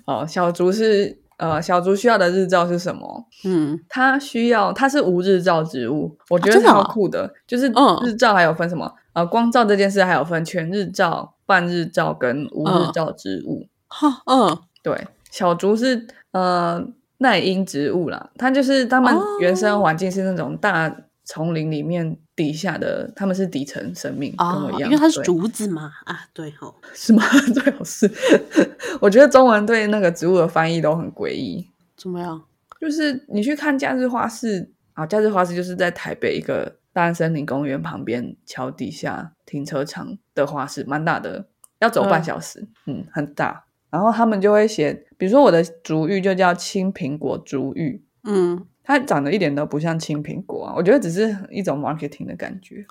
[0.04, 3.26] 哦，小竹是呃，小竹需要的日照是什么？
[3.44, 7.32] 嗯，它需要，它是无日照植物，我觉得超酷的。
[7.46, 8.92] 就是嗯日照还有分什么？
[9.12, 13.66] 呃，光照这件事还有分全日照、半日照跟无日嗯照植物。
[13.88, 16.84] 哈，嗯，对，小竹是呃
[17.18, 20.92] 耐阴植物啦，它就是它们哦原生环境是那种大
[21.24, 27.22] 丛林里面底下的，他们是底层生命，跟我哦一，样，因为它是竹子嘛，啊，对吼， 是吗？
[27.54, 28.10] 最好是，
[29.00, 31.66] 我觉得中文对那个植物的翻译都很诡异。
[31.96, 32.42] 怎么样？
[32.80, 41.46] 就是你去看假日花市啊，假日花市就是在台北一个大安森林公园旁边桥底下停车场的花市，蛮大的，
[41.78, 43.64] 要走半嗯小时，嗯很大。
[43.90, 52.84] 然后他们就会写，比如说我的竹芋就叫青苹果竹芋，嗯它长得一点都不像青苹果啊，我觉得只是一种 marketing 的感觉。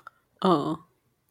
[0.44, 0.76] 嗯，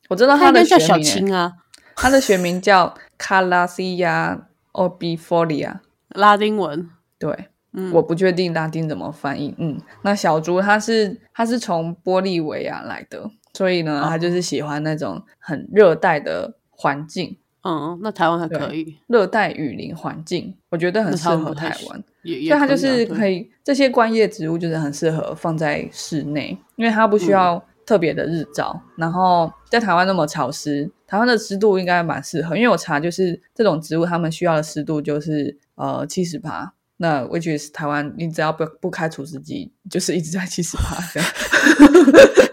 [0.10, 1.54] 我知道它的学名欸，青啊，
[1.96, 4.40] 它的学名叫 Calasia
[4.72, 5.80] obifolia。
[6.10, 9.54] 拉丁文，对，嗯，我不确定拉丁怎么翻译。
[9.58, 28.80] 嗯，那小猪它是它是从玻利维亚来的，所以呢，哦它就是喜欢那种很热带的环境，嗯，那台湾还可以，热带雨林环境，我觉得很适合台湾所以它就是可以，这些观叶植物就是很适合放在室内，因为它不需嗯要特别的日照。
[28.98, 36.74] 然后在台湾那么潮湿，台湾的湿度应该蛮适合，因为我查就是这种植物它们需要的湿度就是呃七十帕。
[36.98, 41.30] 那 which is 台湾，你只要不不开除湿机，就是一直在七十帕这样。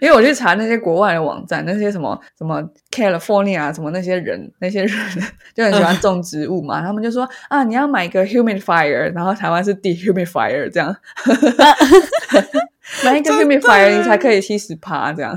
[0.00, 4.90] 因为我去查那些国外的网站，那些什么什么 California 啊什么那些人，那些人
[5.54, 10.94] 就很喜欢种植物嘛，他们就说啊，你要买一个 humidifier，然后台湾是 dehumidifier 这样，
[13.04, 15.36] 买一个 humidifier 你才可以七十趴这样，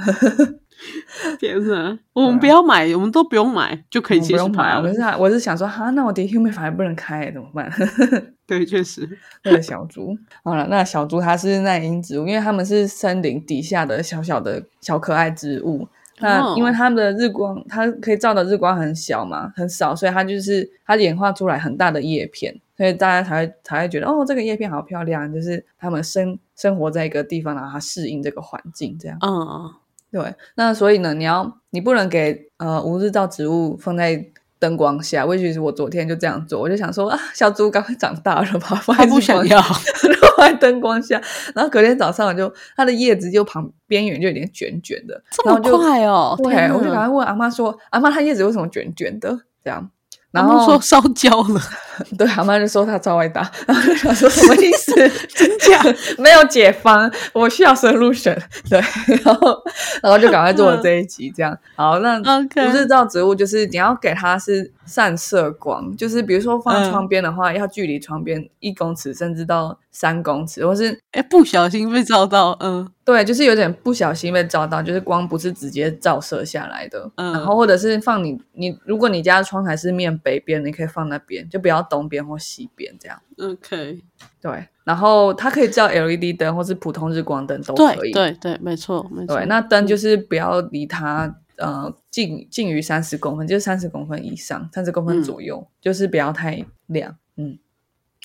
[1.39, 7.71] 天哪，我们不要买，我们都不用买就可以不用买，趴了我是我是想说哈，那我 dehumidifier 不能开怎么办？
[8.47, 9.07] 对，确实，
[9.45, 15.87] 为了小猪，好了，那小猪它是耐阴植物，因为它们是森林底下的小小的小可爱植物。
[16.23, 29.17] 那哦因为它们的日光，它可以照的日光很小嘛，很少，所以它就是它演化出来很大的叶片，所以大家才会才会觉得哦，这个叶片好漂亮，就是它们生生活在一个地方，然后它适应这个环境，这样。
[29.21, 29.71] 嗯，
[30.11, 34.25] 对，那所以呢，你要你不能给呃无日照植物放在
[34.59, 35.25] 灯光下。
[35.25, 39.61] 我其是我昨天就这样做，我就想说啊，小猪赶快长大了吧，放在不想要，
[40.37, 41.21] 放在灯光下，
[41.55, 49.39] 然后隔天早上我就它的叶子就旁边缘就有点卷卷的，这么快哦，对，我就赶快问阿妈说，阿妈它叶子为什么卷卷的？
[49.63, 49.89] 这样，
[50.31, 51.61] 然后说烧焦了，
[52.17, 54.93] 对，阿妈就说他超爱打，然后就想说什么意思？
[55.35, 55.81] 真假？
[56.17, 58.37] 没有解方，我需要 solution。
[58.69, 58.79] 对，
[59.23, 59.57] 然后
[60.01, 61.99] 然后就赶快做了这一集，这样好。
[61.99, 77.09] 那不是照植物就是你要给它是散射光，就是比如说放在嗯窗边的话，要距离窗边一公尺，甚至到三公尺，或是哎，不小心被照到，嗯对，就是有点不小心被照到，就是光不是直接照射下来的。
[77.15, 83.21] 嗯然后或者是放你你，如果你家的窗台是面北边，你可以放那边，就不要东边或西边这样。
[83.37, 84.01] ，OK，
[84.41, 88.11] 对，然后它可以照 LED 灯或是普通日光灯都可以。
[88.11, 97.15] 对对对，没错没错，对，那灯就是不要离它呃近近于三十公分，就是三十公分以上，三十公分嗯左右，就是不要太亮。
[97.37, 97.57] 嗯，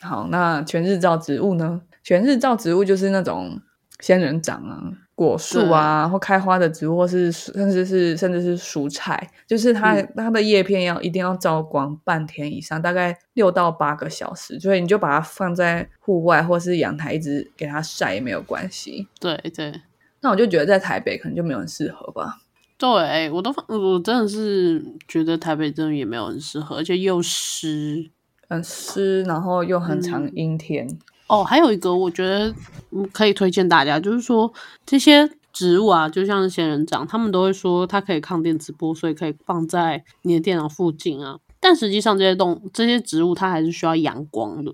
[0.01, 1.83] 好，那全日照植物呢？
[2.03, 3.61] 全日照植物就是那种
[4.01, 19.09] 仙人掌啊、果树啊，或开花的植物，或是甚至是甚至是蔬菜，就是它、嗯它的叶片要一定要照光半天以上，大概六到八个小时，所以你就把它放在户外或是阳台，一直给它晒也没有关系。
[19.18, 19.81] 对对
[20.20, 22.37] 那我就觉得在台北可能就没有很适合吧。
[22.79, 28.11] 对，我都发我真的是觉得台北真的也没有很适合，而且又湿。
[28.48, 30.87] 很湿，然后又很长嗯阴天。
[31.29, 32.55] 哦，还有一个我觉得
[32.91, 34.53] 嗯可以推荐大家，就是说
[34.85, 41.39] 这些植物啊，就像仙人掌，他们都会说它可以抗电磁波，所以可以放在你的电脑附近啊。
[41.59, 44.71] 但实际上这些动这些植物它还是需要阳光的，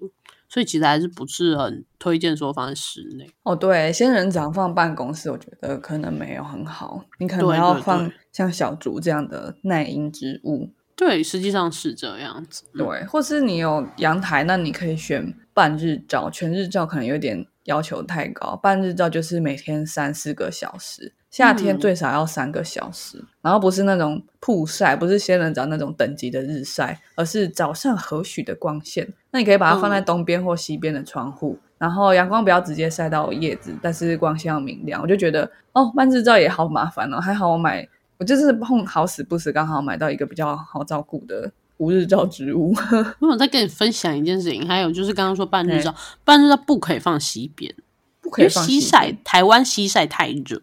[0.48, 3.30] 所以其实还是不是很推荐说放在室内。
[3.44, 7.02] 哦，对，仙人掌放办公室，我觉得可能没有很好。
[7.18, 12.64] 你可能要放像小竹这样的耐阴植物，对，实际上是这样子。
[12.74, 29.12] 嗯对，或是你有阳台，那你可以选半日照，全日照可能有点要求太高，半日照就是每天三四个小时，夏天嗯最少要三个小时，然后不是那种曝晒，不是仙人掌那种等级的日晒，而是早上和煦的光线。
[29.30, 35.00] 那你可以把它放在嗯东边或西边的窗户，然后阳光不要直接晒到叶子，但是光线要明亮。
[35.00, 37.88] 我就觉得哦，半日照也好麻烦哦，还好我买，
[38.18, 42.74] 我就是碰好死不死刚好买到一个比较好照顾的无日照植物。
[43.20, 47.74] 我有在跟你分享一件事情，还有就是刚刚说半日照，半日照不可以放西边，
[48.20, 50.60] 不可以放西晒，台湾西晒太热。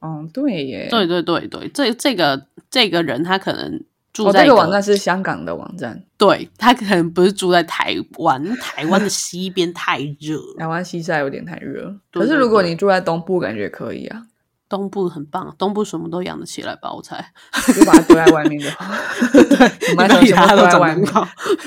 [0.00, 14.26] 哦，对耶，对对对对，这这个这个人他可能住哦，在这个网站是香港的网站，对他可能不是住在台湾，台湾的西边太热， 台湾西晒有点太热，可是如果你住在东部，感觉可以啊，
[14.68, 16.92] 东部很棒，东部什么都养得起来吧？
[16.92, 17.24] 我猜，
[17.74, 18.84] 就把它丢在外面就好。
[19.32, 19.94] 对，什
[20.36, 21.06] 么都在外面。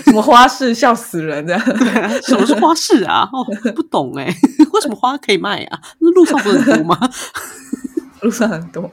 [0.03, 1.61] 什么花市笑死人这样。
[2.23, 3.29] 什么是花市啊？
[3.31, 4.25] 哦，不懂哎、
[4.73, 5.79] 为什么花可以卖啊？
[5.99, 6.99] 那路上不是很多吗？
[8.21, 8.89] 路上很多。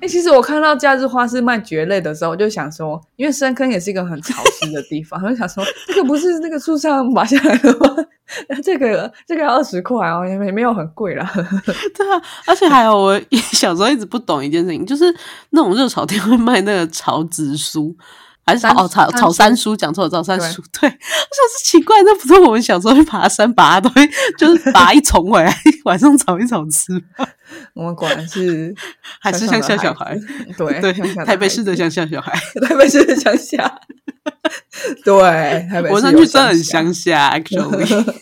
[0.00, 7.96] 哎、其实我看到假日花市卖蕨类的时候，我就想说，因为深坑也是一个很潮湿的地方，我就想说，这个不是那个树上拔下来的吗？
[8.62, 11.30] 这个这个要二十块哦，也没没有很贵啦。
[11.34, 13.20] 对啊，而且还有我
[13.52, 15.04] 小时候一直不懂一件事情，就是
[15.50, 17.96] 那种热炒店会卖那个炒紫苏。
[18.46, 20.64] 还是炒哦炒山炒三苏蔬，讲错了，炒三对蔬。
[20.80, 27.28] 对，我想是奇怪，那不是我们小时候去爬山拔，都会就是拔一重回来，晚上炒一炒吃吗，
[27.78, 28.74] 我们果然是
[29.22, 30.18] 还是乡下小孩？
[30.18, 30.26] 子，
[30.58, 30.92] 对对
[31.24, 32.32] 台北市的乡乡下小孩，
[32.66, 33.80] 台北市的乡下，
[35.04, 35.20] 对，
[35.70, 38.14] 台北市我上去真的很乡乡下，actually。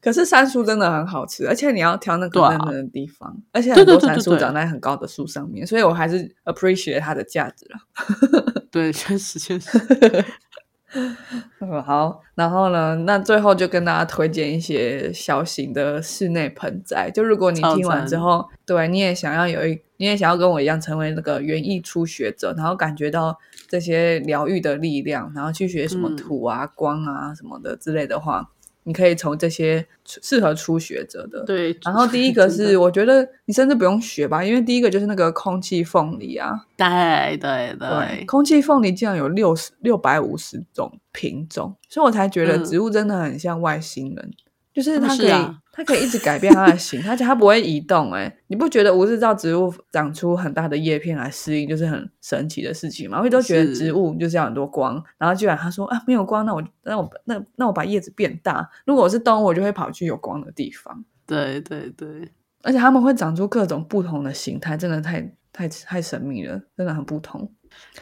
[0.00, 8.54] 可是山苏真的很好吃，而且你要挑那个嫩嫩的地方，而且很多山对对对对苏长在很高的树上面，所以我还是 appreciate 它的价值了。
[8.70, 9.68] 对，确实确实。
[11.60, 17.10] 嗯，好，然后呢，那最后就跟大家推荐一些小型的室内盆栽。
[17.10, 28.48] 就如果你听完之后，对你也想要有一，你也想要跟我一样成为那个园艺初学者，然后感觉到这些疗愈的力量，然后去学什么嗯土啊、光啊什么的之类的话，
[28.88, 31.44] 你可以从这些适合初学者的。
[31.44, 42.64] 对，然后第一个是，我觉得你甚至不用学吧，因为第一个就是那个空气凤梨啊，对对对，空气凤梨竟然有六十六百五十种品种，所以我才觉得嗯。
[42.64, 44.32] 植物真的很像外星人，
[44.78, 48.22] 就是它可以、啊它可以一直改变它的形，而且它不会移动、欸。
[48.22, 53.20] 哎，你不觉得无日照植物长出很大的叶片来适应，就是很神奇的事情吗？
[53.22, 61.04] 我都觉得植物就是要很多光，然后居然他说啊没有光，那我那我那那我把叶子变大，如果我是动物，我就会跑去有光的地方。
[61.26, 62.28] 对对对，
[62.62, 65.20] 而且它们会长出各种不同的形态，真的太
[65.52, 67.50] 太太神秘了，真的很不同。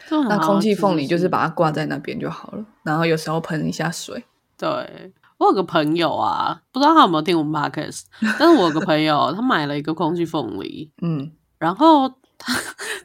[0.09, 4.23] 那空气其凤梨就是把它挂在那边就好了，然后有时候喷一下水。
[4.57, 4.67] 对。
[5.37, 8.03] 我有个朋友啊，不知道他有没有听我们 podcast，
[8.39, 12.53] 但是我有个朋友，他买了一个空气凤梨，嗯，然后他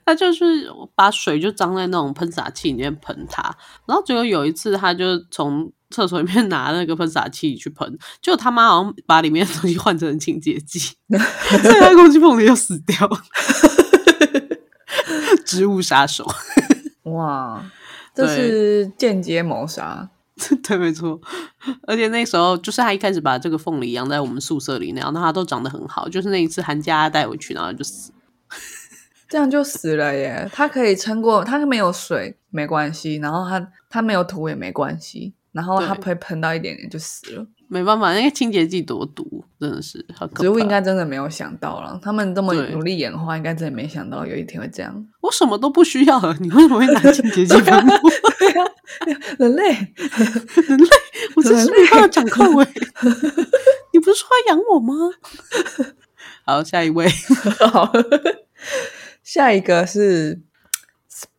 [0.04, 3.42] 他就是把水就装在那种喷洒器里面喷它，
[3.86, 13.18] 然后结果有一次他就从厕所里面拿那个喷洒器去喷，结果他妈好像把里面的东西换成清洁剂， 所以他空气凤梨就死掉了，
[15.44, 16.26] 植物杀手。
[17.04, 17.62] 哇，
[18.14, 20.08] 这是间接谋杀。
[20.66, 21.20] 对，没错。
[21.86, 26.08] 而且那时候就是他一开始把这个凤梨养在我们宿舍里，那样，那它都长得很好。
[26.08, 28.12] 就是那一次寒假他带回去，然后就死。
[29.28, 30.46] 这样就死了耶！
[30.52, 37.46] 它可以撑过，它没有水没关系，然后它它没有土也没关系，然后它对会喷到一点点就死了。
[37.72, 40.42] 没办法，那个清洁剂多毒，真的是好可怕。
[40.42, 45.06] 植物应该真的没有想到了，他们这么努力演化，应该真的没想到有一天会这样。
[45.22, 47.96] 我什么都不需要了， 你为什么会拿清洁剂喷 我？
[49.38, 50.86] 人类，人类，
[51.34, 52.68] 我真是没办法掌控哎！
[53.94, 54.94] 你不是说要养我吗？
[56.44, 57.08] 好，下一位，
[57.72, 57.90] 好，
[59.22, 60.42] 下一个是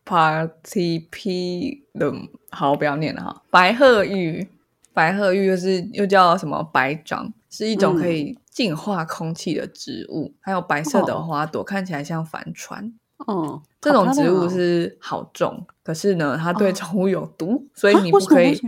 [0.04, 3.42] Spartipilum，好，不要念了哈。
[3.50, 4.48] 白鹤玉，
[4.94, 12.94] 白鹤玉又是又叫什么白掌，是一种可以净化空气的植物，还有白色的哦花朵，看起来像帆船。
[13.26, 18.58] 哦，这种植物是好种，可是呢，它对哦宠物有毒，所以你不可以。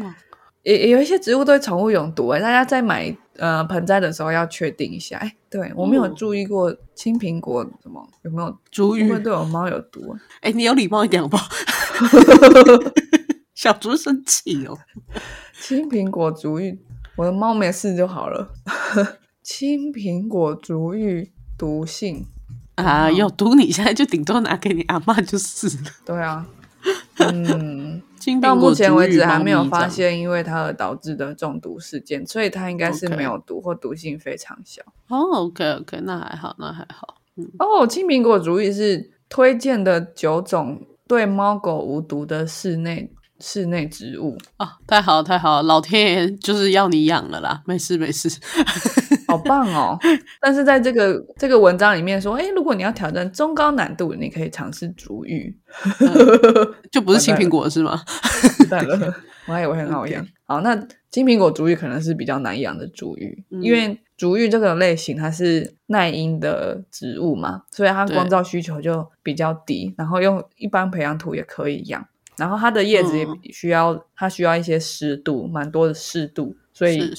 [0.62, 5.16] 也也有一些植物对宠物有毒、欸，大家在买呃盆栽的时候要确定一下。
[5.18, 10.18] 哎、对我没有嗯注意过青苹果什么有没有竹芋会对我猫有毒、啊？
[10.43, 11.49] 哎、你有礼貌一点好不好？
[13.67, 14.79] 小猪生气哦。
[15.61, 16.79] 青苹果足浴，
[17.17, 18.53] 我的猫没事就好了。
[19.43, 22.25] 青苹果足浴毒性，
[22.77, 25.91] 啊，有毒你现在就顶多拿给你阿妈就是了。
[26.05, 26.47] 对啊，
[27.19, 29.64] 嗯，金到目前为止还没有。
[29.64, 34.81] 发现因为它而导致的中毒事件，所以它应该是没有毒或毒性非常小。
[35.09, 37.17] 哦，OK OK，那还好，那还好。
[37.59, 48.28] 哦，青苹果足浴是推荐的九种对猫狗无毒的室内室内植物，啊，太好了太好了，老天爷就是要你养了啦， 没事没事。
[49.28, 49.99] 好棒哦！
[50.41, 55.55] 但是在这个这个文章里面说，哎，如果你要挑战中高难度，你可以尝试竹芋，
[56.93, 58.01] 就不是青苹果是吗？
[58.70, 59.14] 蛋了，
[59.47, 60.24] 我还以为很好 养。
[60.45, 60.76] 好，那
[61.11, 72.07] 金苹果竹芋可能是比较难养的竹芋，因为竹芋这个类型它是耐阴的植物嘛，所以它光照需求就比较低，然后用一般培养土也可以养，
[72.39, 76.57] 然后它的叶子也需要它需要一些湿度，蛮多的湿度。
[76.72, 77.11] 所以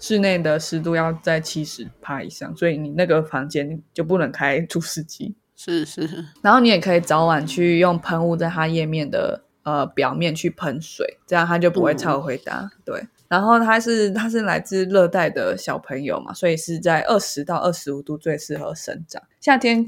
[0.00, 5.36] 室内的湿度要在七十帕以上，所以你那个房间就不能开除湿机。
[5.54, 12.68] 是是，然后你也可以早晚去用喷雾在它叶面的呃表面去喷水，这样它就不会超回答。
[12.84, 19.86] 对，然后它是它是来自热带的小朋友嘛，所以是在二十到二十五度最适合生长，夏天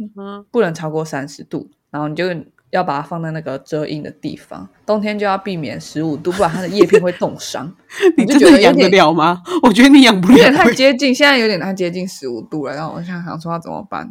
[0.53, 2.25] 不能超过三十度，然后你就。
[2.71, 7.73] 要把它放在那个遮阴的地方，冬天就要避免十五度，不然它的叶片会冻伤。
[8.17, 9.43] 你就觉得养得了吗？
[9.63, 12.75] 我觉得你养不了，有点太接近，现在有点太接近十五度了。
[12.75, 14.11] 然后我想想说要怎么办？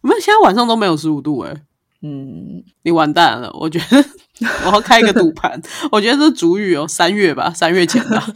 [0.00, 1.52] 我们现在晚上都没有十五度哎，
[2.02, 3.50] 嗯，你完蛋了。
[3.54, 4.04] 我觉得
[4.64, 8.24] 我要开一个赌盘， 我觉得这主语哦，三月吧，三月前吧。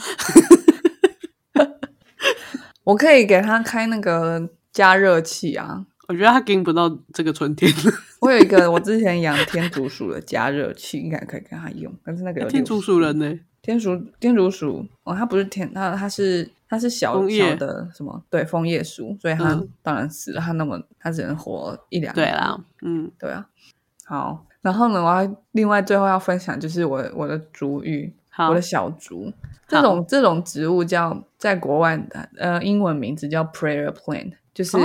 [2.85, 5.85] 我可以给他开那个加热器啊。
[6.09, 7.73] 我觉得它跟不到这个春天。
[8.21, 11.93] 我有一个我之前养天竺鼠的加热器，应该可以跟它用。
[12.05, 13.39] 但是那个天竺鼠人呢？
[13.63, 18.21] 天竺天竺鼠哦，它不是天，它它是它是小小的什么？
[18.29, 20.41] 对，枫叶鼠，所以它当然死了。
[20.41, 23.47] 它那么它只能活一两对啦，嗯，对啊。
[24.05, 28.13] 好，然后呢，我要另外最后要分享就是我我的竹芋，
[28.49, 29.33] 我的小竹。
[29.69, 34.77] 这种这种植物叫在国外的呃英文名字叫 prayer plant，就是。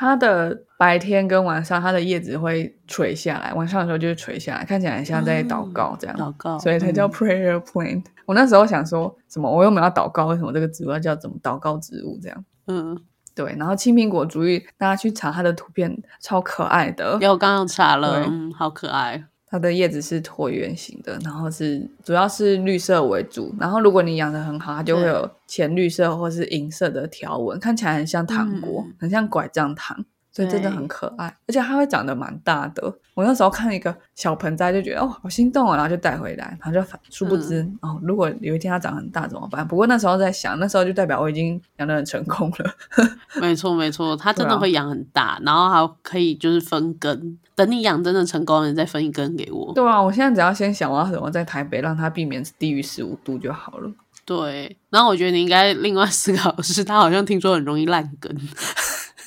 [0.00, 8.04] 它的白天跟晚上，它的叶子会垂下来，晚上的时候就是垂下来，看起来像在祷告这样，祷告，所以它叫 prayer plant。
[8.24, 12.44] 我那时候想说什么，我又没有要祷告，为什么这个植物要叫怎么祷告植物这样？
[12.68, 12.96] 嗯，
[13.34, 13.56] 对。
[13.58, 17.18] 然后青苹果主义，大家去查它的图片，超可爱的。
[17.20, 19.24] 有，刚刚查了，嗯，好可爱。
[19.50, 30.04] 它的叶子是椭圆形的，然后是主要是绿色为主，然后如果你养的很好，它就会有浅绿色或是银色的条纹，看起来很像糖果，很像拐杖糖。
[30.30, 32.94] 所以真的很可爱，而且它会长得蛮大的。
[33.14, 39.66] 我那时候看一个小盆栽，就觉得哦，好心动啊，然后就带回来，然后就殊不知哦，如果有一天它长很大怎么办？
[39.66, 42.70] 不过那时候在想，那时候就代表我已经养的很成功了。
[43.40, 47.38] 没错没错，它真的会养很大，然后还可以就是分根。
[47.56, 49.72] 等你养真的成功了，你再分一根给我。
[49.74, 53.90] 对啊，我现在只要先想我要怎么在台北让它避免低于十五度就好了。
[54.24, 58.32] 对，然后我觉得你应该另外思考的是，它好像听说很容易烂根。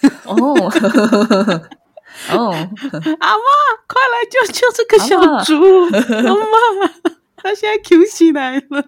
[0.25, 0.35] 哦，
[2.31, 3.47] 哦，阿妈，
[3.87, 5.53] 快来救救这个小猪！
[6.27, 8.85] 阿妈， 它现在 Q 起来了，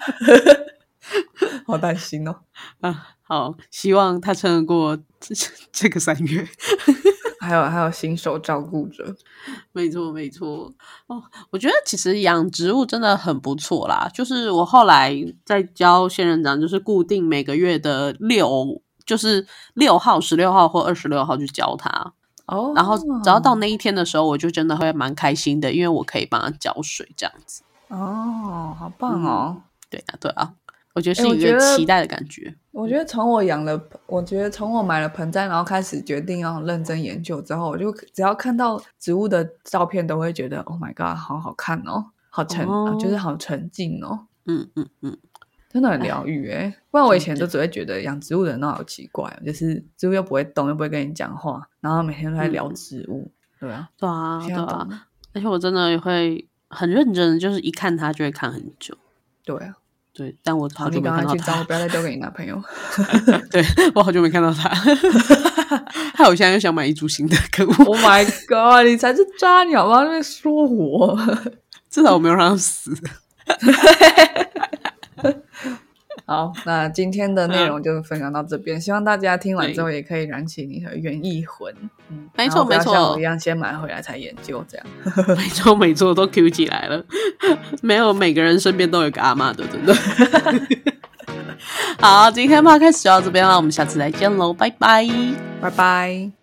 [1.65, 2.35] 好担心哦。
[2.81, 5.35] 啊，好，希望它撑得过这
[5.71, 6.47] 这个三月。
[7.39, 9.13] 还有还有新手照顾者，
[9.73, 10.71] 没错没错。
[11.07, 14.09] 哦，我觉得其实养植物真的很不错啦。
[14.13, 18.81] 就是我后来在教仙人掌，就是固定每个月的六。
[19.05, 22.13] 就是六号、十六号或二十六号去教他
[22.45, 27.63] 哦，然后只要到那一天的时候，我就真的会蛮开心的，因为我可以帮他浇水这样子。
[27.87, 29.61] 哦，好棒哦！
[29.89, 30.53] 对啊，对啊，
[30.93, 32.55] 我觉得是一个期待的感觉。
[32.71, 44.27] 我觉得从我养了，我觉得从我买了盆栽，然后开始决定要认真研究之后，我就只要看到植物的照片，都会觉得 Oh my God，好好看哦，好沉，就是好沉静哦。
[44.45, 45.17] 嗯嗯嗯。
[45.73, 58.95] 真的很疗愈哎，不然我以前都只会觉得养植物的人都好奇怪，就是植物又不会动，又不会跟你讲话，然后每天都在聊植物，对啊，对啊，对啊，而且我真的会很认真，就是一看它就会看很久，
[59.43, 59.73] 对啊，
[60.13, 62.61] 对，但我好久没看到他，不要再丢给你男朋友，
[63.49, 63.63] 对
[63.95, 64.69] 我好久没看到他，
[66.13, 70.05] 害我现在又想买一株新的，可恶！Oh my god，你才是渣鸟吗？
[70.05, 71.19] 在说我，
[71.89, 72.95] 至少我没有让他死。
[76.27, 81.73] 好，那今天的内容就分享到这边，希望大家听完之后也可以燃起你的园艺魂。
[82.09, 84.85] 嗯，没错没错，像我一样先买回来才研究这样。
[85.35, 87.03] 没错没错，都 Q 起来了。
[87.81, 89.93] 没有每个人身边都有个阿妈的，真的。
[91.99, 95.07] 好，今天趴开始就到这边了，我们下次再见喽，拜拜，
[95.59, 96.42] 拜拜。